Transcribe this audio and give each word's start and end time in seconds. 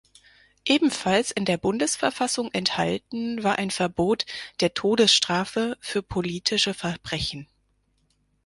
Ebenfalls 0.65 1.29
in 1.29 1.45
der 1.45 1.57
Bundesverfassung 1.57 2.49
enthalten 2.53 3.43
war 3.43 3.59
ein 3.59 3.69
Verbot 3.69 4.25
der 4.59 4.73
Todesstrafe 4.73 5.77
für 5.79 6.01
politische 6.01 6.73
Verbrechen. 6.73 7.47